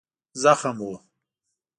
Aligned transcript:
زخم 0.43 0.77
و. 0.81 0.91